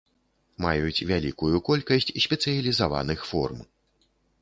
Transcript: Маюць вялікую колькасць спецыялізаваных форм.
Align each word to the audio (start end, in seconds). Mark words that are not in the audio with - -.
Маюць 0.65 1.03
вялікую 1.11 1.55
колькасць 1.69 2.11
спецыялізаваных 2.25 3.19
форм. 3.33 3.65